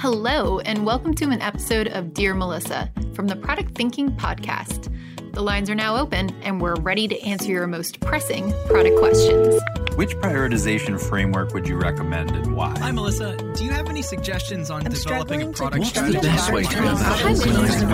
[0.00, 4.94] Hello, and welcome to an episode of Dear Melissa from the Product Thinking Podcast.
[5.32, 9.60] The lines are now open, and we're ready to answer your most pressing product questions.
[9.96, 12.78] Which prioritization framework would you recommend and why?
[12.78, 13.36] Hi, Melissa.
[13.56, 16.18] Do you have any suggestions on I'm developing a struggling to product strategy?
[16.18, 17.88] the best way to go about Hi, organizing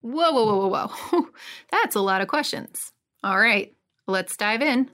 [0.00, 1.26] Whoa, whoa, whoa, whoa, whoa.
[1.72, 2.92] That's a lot of questions.
[3.24, 3.74] All right,
[4.06, 4.90] let's dive in.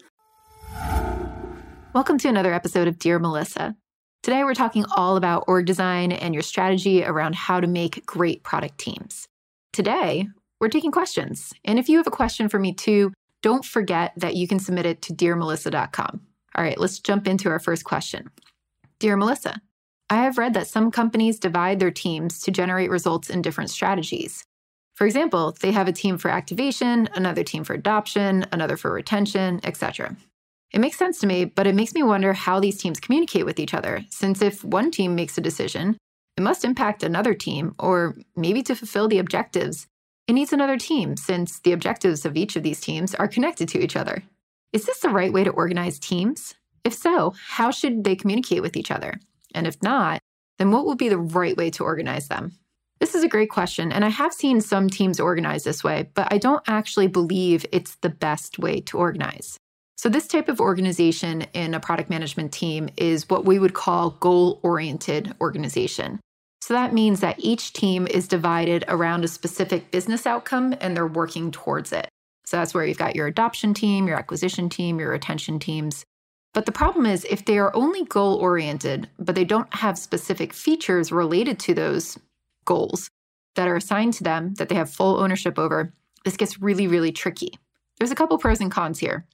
[1.93, 3.77] Welcome to another episode of Dear Melissa.
[4.23, 8.45] Today, we're talking all about org design and your strategy around how to make great
[8.45, 9.27] product teams.
[9.73, 10.29] Today,
[10.61, 11.53] we're taking questions.
[11.65, 14.87] And if you have a question for me too, don't forget that you can submit
[14.87, 16.21] it to dearmelissa.com.
[16.55, 18.31] All right, let's jump into our first question.
[19.01, 19.61] Dear Melissa,
[20.09, 24.45] I have read that some companies divide their teams to generate results in different strategies.
[24.95, 29.59] For example, they have a team for activation, another team for adoption, another for retention,
[29.65, 30.17] etc.
[30.73, 33.61] It makes sense to me, but it makes me wonder how these teams communicate with
[33.61, 35.99] each other, since if one team makes a decision,
[36.37, 39.87] it must impact another team, or maybe to fulfill the objectives,
[40.27, 43.83] it needs another team, since the objectives of each of these teams are connected to
[43.83, 44.23] each other.
[44.73, 46.55] Is this the right way to organize teams?
[46.85, 49.21] If so, how should they communicate with each other?
[49.55, 50.21] And if not,
[50.59, 52.53] then what would be the right way to organize them?
[52.99, 56.33] This is a great question, and I have seen some teams organize this way, but
[56.33, 59.59] I don't actually believe it's the best way to organize.
[60.03, 64.11] So, this type of organization in a product management team is what we would call
[64.19, 66.19] goal oriented organization.
[66.61, 71.07] So, that means that each team is divided around a specific business outcome and they're
[71.07, 72.09] working towards it.
[72.45, 76.05] So, that's where you've got your adoption team, your acquisition team, your retention teams.
[76.53, 80.53] But the problem is, if they are only goal oriented, but they don't have specific
[80.53, 82.19] features related to those
[82.65, 83.09] goals
[83.55, 85.95] that are assigned to them that they have full ownership over,
[86.25, 87.53] this gets really, really tricky.
[87.99, 89.29] There's a couple pros and cons here.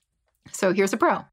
[0.51, 1.25] So here's a pro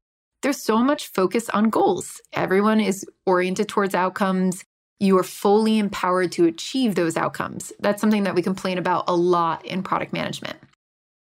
[0.43, 2.21] there's so much focus on goals.
[2.33, 4.63] Everyone is oriented towards outcomes.
[4.99, 7.73] You are fully empowered to achieve those outcomes.
[7.79, 10.57] That's something that we complain about a lot in product management.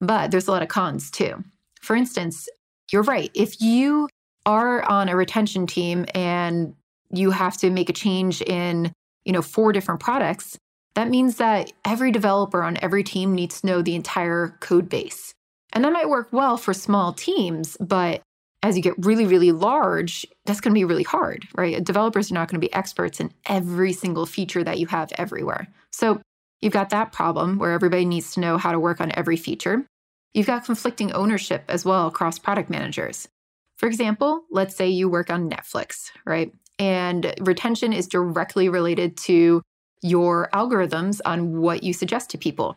[0.00, 1.42] But there's a lot of cons too.
[1.80, 2.48] For instance,
[2.92, 3.30] you're right.
[3.34, 4.08] If you
[4.44, 6.74] are on a retention team and
[7.10, 8.92] you have to make a change in,
[9.24, 10.58] you know, four different products,
[10.94, 15.34] that means that every developer on every team needs to know the entire code base.
[15.72, 18.22] And that might work well for small teams, but
[18.62, 21.82] as you get really, really large, that's going to be really hard, right?
[21.82, 25.68] Developers are not going to be experts in every single feature that you have everywhere.
[25.92, 26.20] So
[26.60, 29.86] you've got that problem where everybody needs to know how to work on every feature.
[30.34, 33.28] You've got conflicting ownership as well across product managers.
[33.76, 36.52] For example, let's say you work on Netflix, right?
[36.78, 39.62] And retention is directly related to
[40.02, 42.76] your algorithms on what you suggest to people.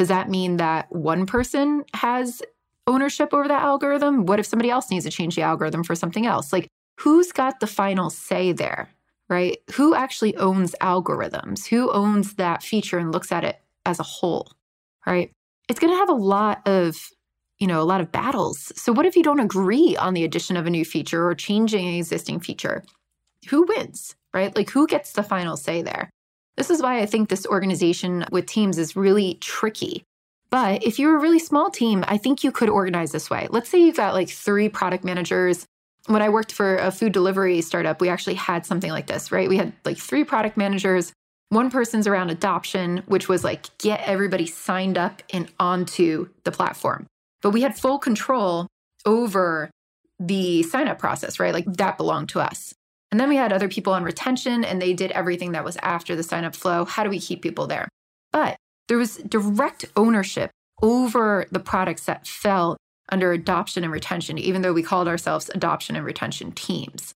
[0.00, 2.40] Does that mean that one person has
[2.86, 4.24] ownership over that algorithm?
[4.24, 6.54] What if somebody else needs to change the algorithm for something else?
[6.54, 6.68] Like,
[6.98, 8.88] who's got the final say there,
[9.28, 9.58] right?
[9.74, 11.66] Who actually owns algorithms?
[11.66, 14.50] Who owns that feature and looks at it as a whole,
[15.06, 15.30] right?
[15.68, 16.96] It's going to have a lot of
[17.58, 18.72] you know, a lot of battles.
[18.76, 21.86] So, what if you don't agree on the addition of a new feature or changing
[21.86, 22.84] an existing feature?
[23.50, 24.56] Who wins, right?
[24.56, 26.08] Like, who gets the final say there?
[26.60, 30.04] This is why I think this organization with teams is really tricky.
[30.50, 33.46] But if you're a really small team, I think you could organize this way.
[33.48, 35.64] Let's say you've got like three product managers.
[36.04, 39.48] When I worked for a food delivery startup, we actually had something like this, right?
[39.48, 41.14] We had like three product managers.
[41.48, 47.06] One person's around adoption, which was like get everybody signed up and onto the platform.
[47.40, 48.66] But we had full control
[49.06, 49.70] over
[50.18, 51.54] the sign up process, right?
[51.54, 52.74] Like that belonged to us.
[53.10, 56.14] And then we had other people on retention and they did everything that was after
[56.14, 56.84] the sign up flow.
[56.84, 57.88] How do we keep people there?
[58.32, 58.56] But
[58.88, 60.50] there was direct ownership
[60.82, 62.76] over the products that fell
[63.10, 67.12] under adoption and retention, even though we called ourselves adoption and retention teams.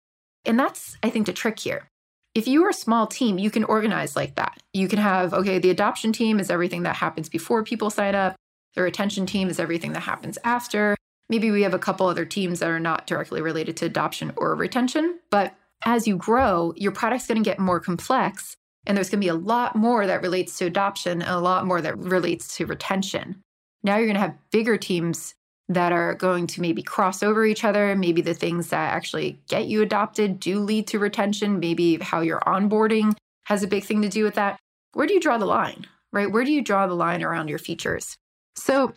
[0.44, 1.88] And that's, I think, the trick here.
[2.34, 4.62] If you are a small team, you can organize like that.
[4.72, 8.36] You can have, okay, the adoption team is everything that happens before people sign up,
[8.74, 10.96] the retention team is everything that happens after.
[11.28, 14.54] Maybe we have a couple other teams that are not directly related to adoption or
[14.54, 18.56] retention, but as you grow, your product's going to get more complex
[18.86, 21.66] and there's going to be a lot more that relates to adoption and a lot
[21.66, 23.40] more that relates to retention.
[23.82, 25.34] Now you're going to have bigger teams
[25.68, 27.94] that are going to maybe cross over each other.
[27.94, 31.60] Maybe the things that actually get you adopted do lead to retention.
[31.60, 33.14] Maybe how you're onboarding
[33.44, 34.58] has a big thing to do with that.
[34.92, 36.30] Where do you draw the line, right?
[36.30, 38.16] Where do you draw the line around your features?
[38.56, 38.92] So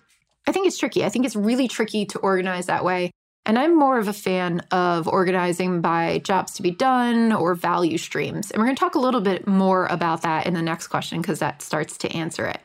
[0.47, 1.05] I think it's tricky.
[1.05, 3.11] I think it's really tricky to organize that way.
[3.45, 7.97] And I'm more of a fan of organizing by jobs to be done or value
[7.97, 8.49] streams.
[8.49, 11.21] And we're going to talk a little bit more about that in the next question
[11.21, 12.59] because that starts to answer it.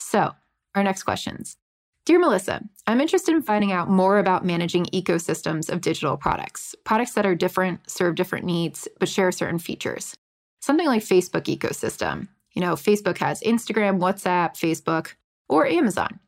[0.00, 0.32] So,
[0.74, 1.56] our next questions
[2.04, 7.12] Dear Melissa, I'm interested in finding out more about managing ecosystems of digital products, products
[7.12, 10.16] that are different, serve different needs, but share certain features.
[10.60, 12.26] Something like Facebook ecosystem.
[12.54, 15.14] You know, Facebook has Instagram, WhatsApp, Facebook,
[15.48, 16.18] or Amazon.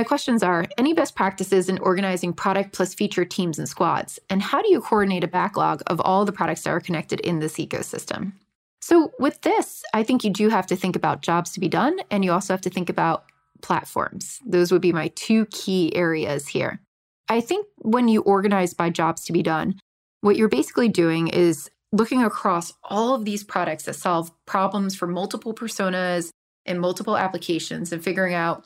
[0.00, 4.18] My questions are any best practices in organizing product plus feature teams and squads?
[4.30, 7.38] And how do you coordinate a backlog of all the products that are connected in
[7.38, 8.32] this ecosystem?
[8.80, 11.98] So, with this, I think you do have to think about jobs to be done,
[12.10, 13.26] and you also have to think about
[13.60, 14.38] platforms.
[14.46, 16.80] Those would be my two key areas here.
[17.28, 19.78] I think when you organize by jobs to be done,
[20.22, 25.06] what you're basically doing is looking across all of these products that solve problems for
[25.06, 26.30] multiple personas
[26.64, 28.64] and multiple applications and figuring out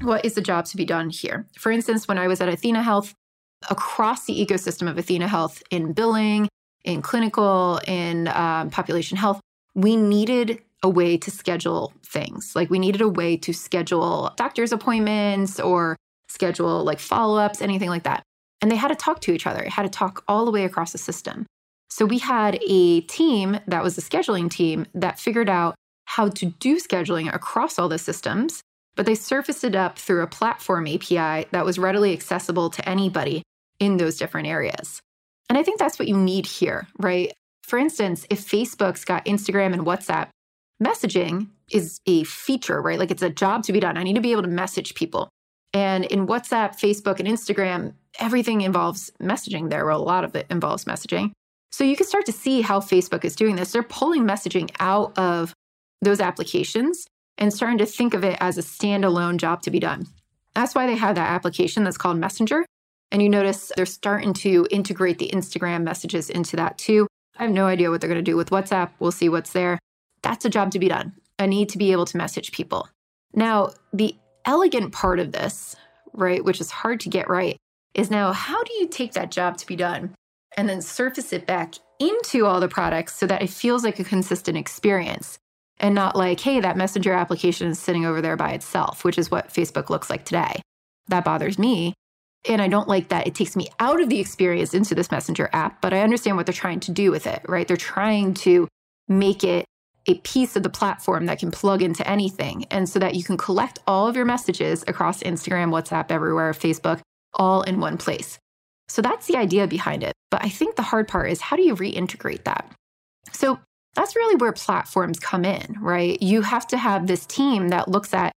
[0.00, 1.46] what is the job to be done here.
[1.58, 3.14] For instance, when I was at Athena Health,
[3.70, 6.48] across the ecosystem of Athena Health in billing,
[6.84, 9.40] in clinical, in um, population health,
[9.74, 12.56] we needed a way to schedule things.
[12.56, 15.96] Like we needed a way to schedule doctor's appointments or
[16.28, 18.22] schedule like follow ups, anything like that.
[18.60, 20.64] And they had to talk to each other, it had to talk all the way
[20.64, 21.46] across the system.
[21.90, 25.74] So we had a team that was a scheduling team that figured out
[26.06, 28.60] how to do scheduling across all the systems,
[28.96, 33.42] but they surfaced it up through a platform API that was readily accessible to anybody
[33.80, 35.00] in those different areas.
[35.48, 37.32] And I think that's what you need here, right?
[37.62, 40.28] For instance, if Facebook's got Instagram and WhatsApp,
[40.82, 42.98] messaging is a feature, right?
[42.98, 43.96] Like it's a job to be done.
[43.96, 45.28] I need to be able to message people.
[45.72, 49.86] And in WhatsApp, Facebook, and Instagram, everything involves messaging there.
[49.86, 51.32] Well, a lot of it involves messaging.
[51.70, 53.72] So you can start to see how Facebook is doing this.
[53.72, 55.54] They're pulling messaging out of
[56.02, 57.06] those applications
[57.38, 60.06] and starting to think of it as a standalone job to be done.
[60.54, 62.64] That's why they have that application that's called Messenger.
[63.10, 67.06] And you notice they're starting to integrate the Instagram messages into that too.
[67.38, 68.90] I have no idea what they're going to do with WhatsApp.
[68.98, 69.78] We'll see what's there.
[70.22, 71.12] That's a job to be done.
[71.38, 72.88] I need to be able to message people.
[73.34, 74.14] Now, the
[74.44, 75.76] elegant part of this,
[76.12, 77.56] right, which is hard to get right,
[77.94, 80.14] is now how do you take that job to be done
[80.56, 84.04] and then surface it back into all the products so that it feels like a
[84.04, 85.38] consistent experience
[85.82, 89.30] and not like, hey, that messenger application is sitting over there by itself, which is
[89.30, 90.62] what Facebook looks like today.
[91.08, 91.92] That bothers me.
[92.48, 95.50] And I don't like that it takes me out of the experience into this messenger
[95.52, 97.68] app, but I understand what they're trying to do with it, right?
[97.68, 98.66] They're trying to
[99.08, 99.64] make it
[100.06, 102.64] a piece of the platform that can plug into anything.
[102.70, 107.00] And so that you can collect all of your messages across Instagram, WhatsApp, everywhere, Facebook,
[107.34, 108.38] all in one place.
[108.88, 110.12] So that's the idea behind it.
[110.30, 112.72] But I think the hard part is how do you reintegrate that?
[113.32, 113.60] So
[113.94, 116.20] that's really where platforms come in, right?
[116.22, 118.32] You have to have this team that looks at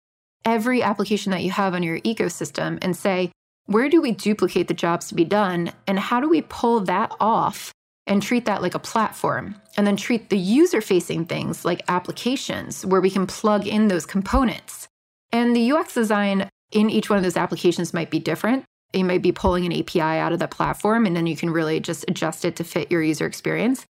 [0.46, 3.32] every application that you have on your ecosystem and say,
[3.66, 5.72] where do we duplicate the jobs to be done?
[5.88, 7.72] And how do we pull that off
[8.08, 12.86] and treat that like a platform and then treat the user facing things like applications
[12.86, 14.88] where we can plug in those components.
[15.32, 18.66] And the UX design in each one of those applications might be different.
[18.94, 21.80] You might be pulling an API out of the platform and then you can really
[21.80, 23.86] just adjust it to fit your user experience.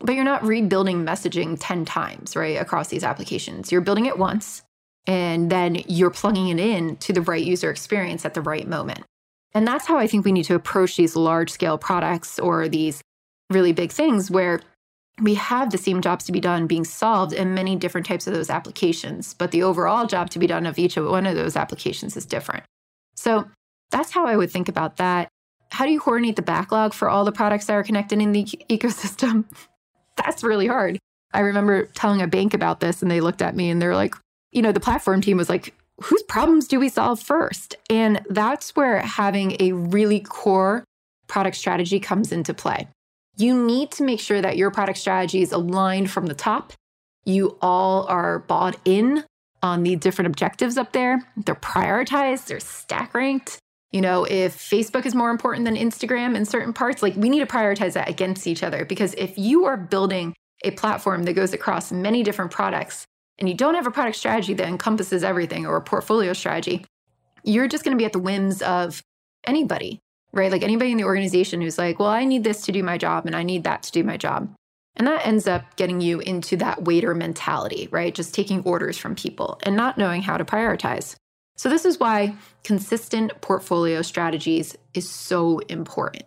[0.00, 3.72] But you're not rebuilding messaging 10 times, right, across these applications.
[3.72, 4.62] You're building it once
[5.08, 9.02] and then you're plugging it in to the right user experience at the right moment.
[9.54, 13.00] And that's how I think we need to approach these large scale products or these
[13.50, 14.60] really big things where
[15.20, 18.34] we have the same jobs to be done being solved in many different types of
[18.34, 21.56] those applications, but the overall job to be done of each of one of those
[21.56, 22.64] applications is different.
[23.16, 23.48] So
[23.90, 25.28] that's how I would think about that.
[25.70, 28.44] How do you coordinate the backlog for all the products that are connected in the
[28.44, 29.44] ecosystem?
[30.18, 30.98] that's really hard.
[31.32, 34.14] I remember telling a bank about this and they looked at me and they're like,
[34.52, 37.76] you know, the platform team was like, whose problems do we solve first?
[37.90, 40.84] And that's where having a really core
[41.26, 42.88] product strategy comes into play.
[43.36, 46.72] You need to make sure that your product strategy is aligned from the top.
[47.24, 49.24] You all are bought in
[49.62, 51.20] on the different objectives up there.
[51.36, 53.58] They're prioritized, they're stack ranked.
[53.92, 57.40] You know, if Facebook is more important than Instagram in certain parts, like we need
[57.40, 61.52] to prioritize that against each other because if you are building a platform that goes
[61.52, 63.06] across many different products
[63.38, 66.84] and you don't have a product strategy that encompasses everything or a portfolio strategy,
[67.44, 69.00] you're just going to be at the whims of
[69.44, 70.00] anybody
[70.32, 70.52] right?
[70.52, 73.26] Like anybody in the organization who's like, well, I need this to do my job
[73.26, 74.54] and I need that to do my job.
[74.96, 78.14] And that ends up getting you into that waiter mentality, right?
[78.14, 81.14] Just taking orders from people and not knowing how to prioritize.
[81.58, 86.22] So, this is why consistent portfolio strategies is so important.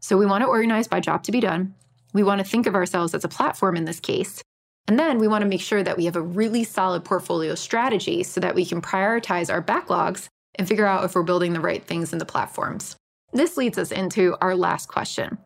[0.00, 1.74] So, we want to organize by job to be done.
[2.12, 4.40] We want to think of ourselves as a platform in this case.
[4.86, 8.22] And then we want to make sure that we have a really solid portfolio strategy
[8.22, 11.84] so that we can prioritize our backlogs and figure out if we're building the right
[11.84, 12.94] things in the platforms.
[13.32, 15.38] This leads us into our last question.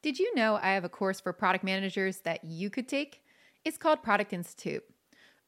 [0.00, 3.22] Did you know I have a course for product managers that you could take?
[3.64, 4.84] It's called Product Institute.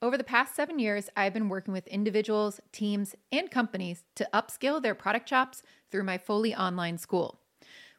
[0.00, 4.81] Over the past seven years, I've been working with individuals, teams, and companies to upskill
[4.81, 7.40] their product chops through my Foley online school.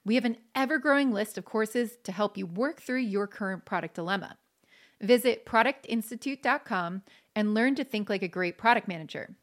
[0.06, 3.65] We have an ever growing list of courses to help you work through your current
[3.65, 4.38] product dilemma.
[5.01, 7.01] Visit productinstitute.com
[7.36, 9.36] and learn to think like a great product manager.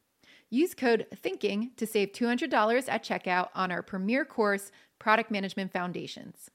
[0.49, 6.51] Use code THINKING to save $200 at checkout on our premier course, Product Management Foundations.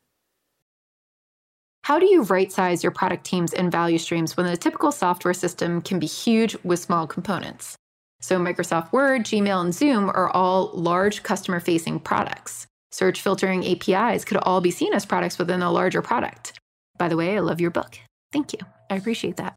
[1.84, 5.34] How do you right size your product teams and value streams when the typical software
[5.34, 7.76] system can be huge with small components?
[8.22, 12.68] So, Microsoft Word, Gmail, and Zoom are all large customer facing products.
[12.92, 16.54] Search filtering APIs could all be seen as products within a larger product.
[17.00, 17.98] By the way, I love your book.
[18.32, 18.60] Thank you.
[18.92, 19.56] I appreciate that.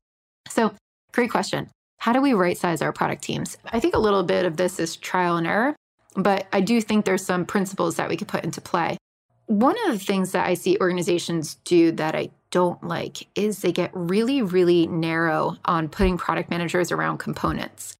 [0.49, 0.73] So,
[1.13, 1.69] great question.
[1.99, 3.59] How do we right size our product teams?
[3.71, 5.77] I think a little bit of this is trial and error,
[6.17, 8.97] but I do think there's some principles that we could put into play.
[9.47, 13.73] One of the things that I see organizations do that I don't like is they
[13.73, 17.97] get really, really narrow on putting product managers around components.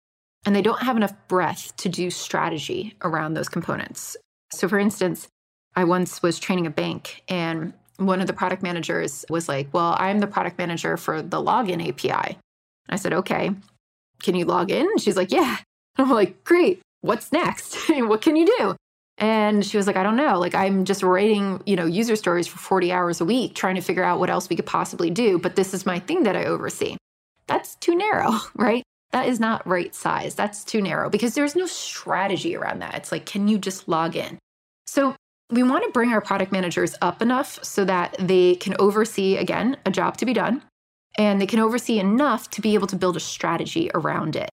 [0.47, 4.17] And they don't have enough breadth to do strategy around those components.
[4.53, 5.29] So, for instance,
[5.75, 9.97] I once was training a bank, and one of the product managers was like, Well,
[9.99, 12.39] I'm the product manager for the login API.
[12.89, 13.51] I said, Okay,
[14.23, 14.99] can you log in?
[14.99, 15.57] She's like, Yeah.
[15.97, 16.81] I'm like, Great.
[17.01, 17.77] What's next?
[17.89, 18.77] what can you do?
[19.19, 20.39] And she was like, I don't know.
[20.39, 23.81] Like, I'm just writing, you know, user stories for 40 hours a week, trying to
[23.81, 25.39] figure out what else we could possibly do.
[25.39, 26.97] But this is my thing that I oversee.
[27.47, 28.83] That's too narrow, right?
[29.13, 30.35] That is not right size.
[30.35, 32.97] That's too narrow because there's no strategy around that.
[32.97, 34.39] It's like, can you just log in?
[34.89, 35.15] So
[35.51, 39.77] we want to bring our product managers up enough so that they can oversee, again,
[39.87, 40.63] a job to be done,
[41.17, 44.51] and they can oversee enough to be able to build a strategy around it.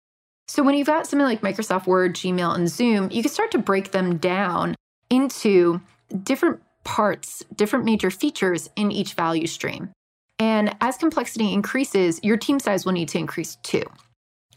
[0.52, 3.58] So when you've got something like Microsoft Word, Gmail, and Zoom, you can start to
[3.58, 4.76] break them down
[5.10, 5.80] into
[6.24, 9.94] different parts, different major features in each value stream.
[10.40, 13.86] And as complexity increases, your team size will need to increase too.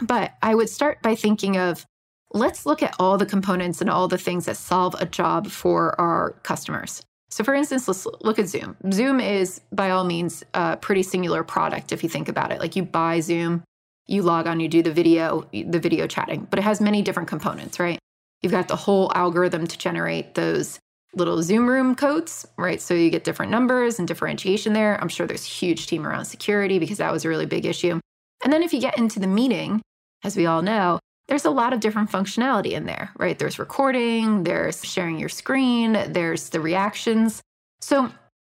[0.02, 1.86] But I would start by thinking of
[2.32, 5.94] let's look at all the components and all the things that solve a job for
[6.00, 7.04] our customers.
[7.30, 8.76] So, for instance, let's look at Zoom.
[8.90, 12.58] Zoom is, by all means, a pretty singular product if you think about it.
[12.58, 13.62] Like you buy Zoom,
[14.06, 17.28] you log on, you do the video, the video chatting, but it has many different
[17.28, 17.99] components, right?
[18.42, 20.78] You've got the whole algorithm to generate those
[21.14, 22.80] little Zoom room codes, right?
[22.80, 25.00] So you get different numbers and differentiation there.
[25.00, 28.00] I'm sure there's huge team around security because that was a really big issue.
[28.42, 29.80] And then if you get into the meeting,
[30.23, 33.38] as we all know, there's a lot of different functionality in there, right?
[33.38, 37.40] There's recording, there's sharing your screen, there's the reactions.
[37.80, 38.11] So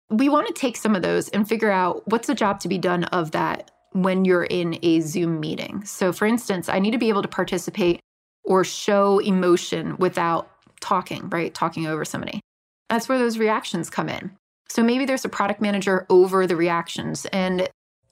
[0.10, 2.80] we want to take some of those and figure out what's the job to be
[2.80, 5.84] done of that when you're in a Zoom meeting.
[5.86, 8.02] So, for instance, I need to be able to participate
[8.44, 11.54] or show emotion without talking, right?
[11.54, 12.42] Talking over somebody.
[12.90, 14.32] That's where those reactions come in.
[14.70, 17.70] So maybe there's a product manager over the reactions and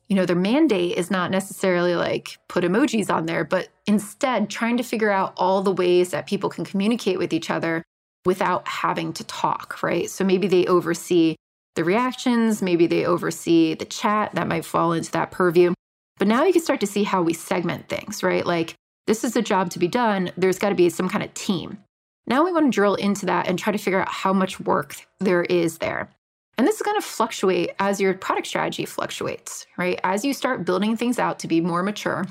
[0.07, 4.77] you know their mandate is not necessarily like put emojis on there but instead trying
[4.77, 7.83] to figure out all the ways that people can communicate with each other
[8.25, 11.35] without having to talk right so maybe they oversee
[11.75, 15.73] the reactions, maybe they oversee the chat that might fall into that purview.
[16.17, 18.45] But now you can start to see how we segment things, right?
[18.45, 18.75] Like,
[19.07, 20.31] this is a job to be done.
[20.37, 21.79] There's got to be some kind of team.
[22.27, 24.95] Now we want to drill into that and try to figure out how much work
[25.19, 26.09] there is there.
[26.57, 29.99] And this is going to fluctuate as your product strategy fluctuates, right?
[30.03, 32.25] As you start building things out to be more mature,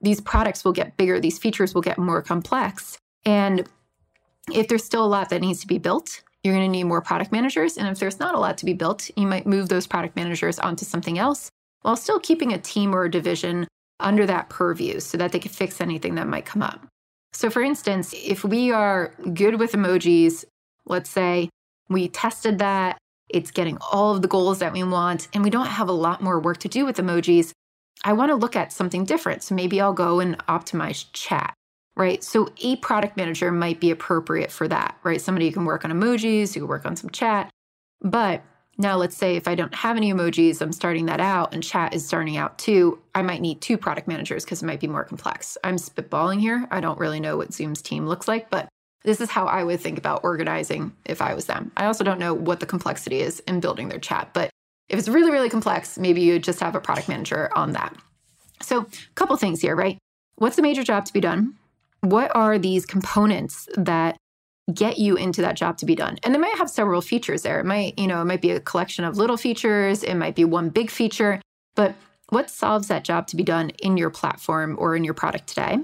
[0.00, 2.98] these products will get bigger, these features will get more complex.
[3.24, 3.68] And
[4.52, 7.02] if there's still a lot that needs to be built, you're going to need more
[7.02, 7.76] product managers.
[7.76, 10.58] And if there's not a lot to be built, you might move those product managers
[10.58, 11.50] onto something else
[11.82, 13.66] while still keeping a team or a division
[14.00, 16.86] under that purview so that they can fix anything that might come up.
[17.32, 20.44] So, for instance, if we are good with emojis,
[20.86, 21.50] let's say
[21.88, 22.98] we tested that,
[23.28, 26.22] it's getting all of the goals that we want, and we don't have a lot
[26.22, 27.52] more work to do with emojis,
[28.04, 29.42] I want to look at something different.
[29.42, 31.55] So maybe I'll go and optimize chat
[31.96, 32.22] right?
[32.22, 35.20] So a product manager might be appropriate for that, right?
[35.20, 37.50] Somebody who can work on emojis, who can work on some chat.
[38.02, 38.42] But
[38.78, 41.94] now let's say if I don't have any emojis, I'm starting that out and chat
[41.94, 45.04] is starting out too, I might need two product managers because it might be more
[45.04, 45.56] complex.
[45.64, 46.68] I'm spitballing here.
[46.70, 48.68] I don't really know what Zoom's team looks like, but
[49.04, 51.72] this is how I would think about organizing if I was them.
[51.76, 54.50] I also don't know what the complexity is in building their chat, but
[54.88, 57.96] if it's really, really complex, maybe you just have a product manager on that.
[58.62, 59.98] So, a couple things here, right?
[60.36, 61.54] What's the major job to be done?
[62.00, 64.16] What are these components that
[64.72, 66.18] get you into that job to be done?
[66.22, 67.60] And they might have several features there.
[67.60, 70.02] It might you know it might be a collection of little features.
[70.02, 71.40] It might be one big feature.
[71.74, 71.94] But
[72.30, 75.78] what solves that job to be done in your platform or in your product today?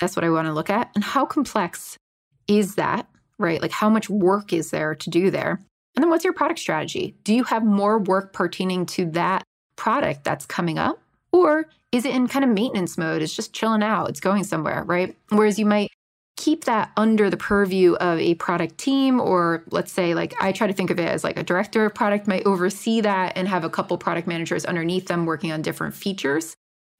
[0.00, 0.90] That's what i want to look at.
[0.94, 1.98] And how complex
[2.46, 3.06] is that
[3.40, 3.60] right?
[3.60, 5.58] Like how much work is there to do there?
[5.96, 7.16] And then what's your product strategy?
[7.24, 9.42] Do you have more work pertaining to that
[9.74, 11.02] product that's coming up?
[11.32, 13.22] Or is it in kind of maintenance mode?
[13.22, 15.16] It's just chilling out, it's going somewhere, right?
[15.30, 15.90] Whereas you might
[16.36, 20.66] keep that under the purview of a product team, or let's say, like, I try
[20.66, 23.64] to think of it as like a director of product might oversee that and have
[23.64, 26.54] a couple product managers underneath them working on different features.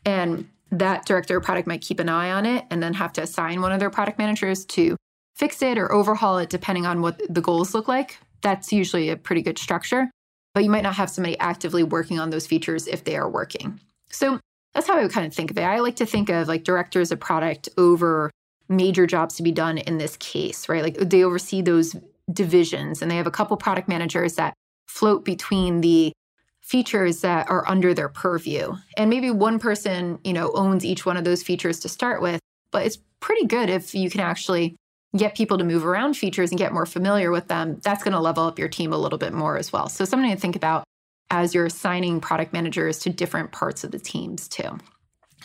[0.05, 3.23] And that director of product might keep an eye on it and then have to
[3.23, 4.97] assign one of their product managers to
[5.37, 8.19] fix it or overhaul it depending on what the goals look like.
[8.43, 10.11] That's usually a pretty good structure,
[10.55, 13.81] but you might not have somebody actively working on those features if they are working.
[14.11, 14.39] So
[14.75, 15.63] that's how I would kind of think of it.
[15.63, 18.31] I like to think of like directors of product over
[18.69, 20.83] major jobs to be done in this case, right?
[20.83, 21.97] Like they oversee those
[22.33, 24.55] divisions and they have a couple product managers that
[24.87, 26.13] float between the
[26.61, 28.77] features that are under their purview.
[28.97, 32.39] And maybe one person, you know, owns each one of those features to start with,
[32.71, 34.77] but it's pretty good if you can actually
[35.17, 37.81] get people to move around features and get more familiar with them.
[37.83, 39.89] That's going to level up your team a little bit more as well.
[39.89, 40.85] So something to think about
[41.31, 44.79] as you're assigning product managers to different parts of the teams too.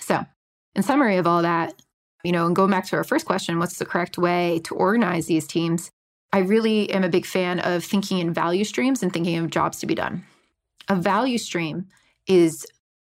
[0.01, 0.25] So,
[0.75, 1.73] in summary of all that,
[2.23, 5.27] you know, and going back to our first question, what's the correct way to organize
[5.27, 5.89] these teams?
[6.33, 9.79] I really am a big fan of thinking in value streams and thinking of jobs
[9.79, 10.25] to be done.
[10.89, 11.85] A value stream
[12.27, 12.65] is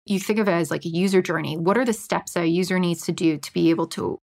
[0.06, 1.58] you think of it as like a user journey.
[1.58, 4.18] What are the steps that a user needs to do to be able to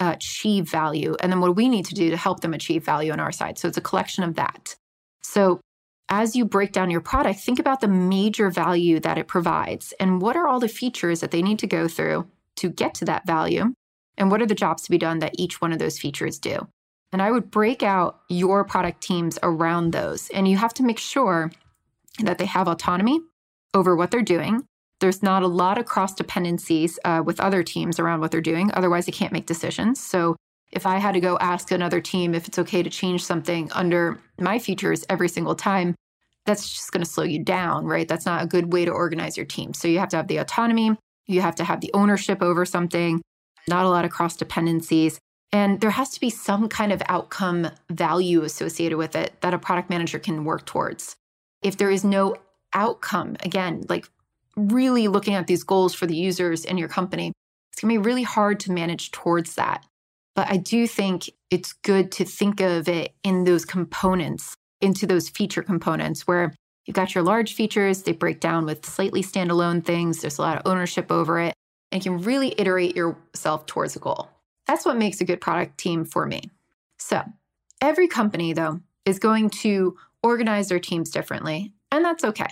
[0.00, 1.16] uh, achieve value?
[1.20, 3.32] And then what do we need to do to help them achieve value on our
[3.32, 3.58] side.
[3.58, 4.76] So it's a collection of that.
[5.22, 5.60] So
[6.08, 10.22] as you break down your product, think about the major value that it provides and
[10.22, 13.26] what are all the features that they need to go through to get to that
[13.26, 13.74] value.
[14.16, 16.66] And what are the jobs to be done that each one of those features do?
[17.12, 20.28] And I would break out your product teams around those.
[20.30, 21.50] And you have to make sure
[22.20, 23.20] that they have autonomy
[23.74, 24.64] over what they're doing.
[25.00, 28.70] There's not a lot of cross dependencies uh, with other teams around what they're doing.
[28.74, 30.00] Otherwise, they can't make decisions.
[30.00, 30.36] So,
[30.70, 34.20] if I had to go ask another team if it's okay to change something under
[34.38, 35.94] my features every single time,
[36.46, 38.08] that's just going to slow you down, right?
[38.08, 39.74] That's not a good way to organize your team.
[39.74, 40.96] So, you have to have the autonomy,
[41.26, 43.20] you have to have the ownership over something,
[43.68, 45.18] not a lot of cross dependencies.
[45.50, 49.58] And there has to be some kind of outcome value associated with it that a
[49.58, 51.16] product manager can work towards
[51.62, 52.36] if there is no
[52.72, 54.08] outcome, again, like
[54.56, 57.32] really looking at these goals for the users in your company,
[57.72, 59.84] it's going to be really hard to manage towards that.
[60.38, 65.28] But I do think it's good to think of it in those components, into those
[65.28, 66.54] feature components where
[66.86, 70.56] you've got your large features, they break down with slightly standalone things, there's a lot
[70.56, 71.54] of ownership over it,
[71.90, 74.30] and you can really iterate yourself towards a goal.
[74.68, 76.42] That's what makes a good product team for me.
[77.00, 77.20] So,
[77.80, 82.50] every company, though, is going to organize their teams differently, and that's okay.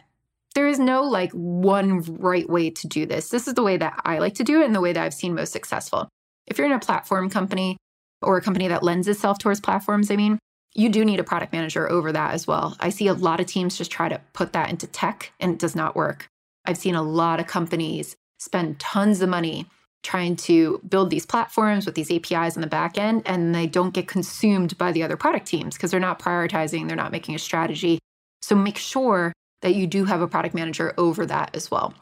[0.57, 3.29] There is no like one right way to do this.
[3.29, 5.15] This is the way that I like to do it and the way that I've
[5.15, 6.09] seen most successful.
[6.47, 7.77] If you're in a platform company
[8.23, 10.39] or a company that lends itself towards platforms, I mean,
[10.75, 12.77] you do need a product manager over that as well.
[12.81, 15.59] I see a lot of teams just try to put that into tech and it
[15.59, 16.29] does not work.
[16.67, 19.67] I've seen a lot of companies spend tons of money
[20.03, 23.93] trying to build these platforms with these APIs in the back end, and they don't
[23.93, 27.39] get consumed by the other product teams because they're not prioritizing, they're not making a
[27.39, 27.99] strategy.
[28.41, 29.33] So make sure
[29.63, 31.93] that you do have a product manager over that as well.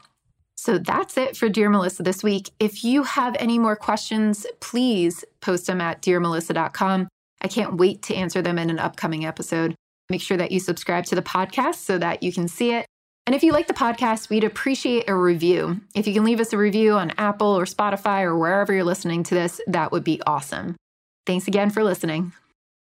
[0.65, 2.49] So that's it for Dear Melissa this week.
[2.59, 7.07] If you have any more questions, please post them at dearmelissa.com.
[7.39, 9.75] I can't wait to answer them in an upcoming episode.
[10.09, 12.87] Make sure that you subscribe to the podcast so that you can see it.
[13.27, 15.81] And if you like the podcast, we'd appreciate a review.
[15.93, 19.21] If you can leave us a review on Apple or Spotify or wherever you're listening
[19.21, 20.75] to this, that would be awesome.
[21.27, 22.33] Thanks again for listening.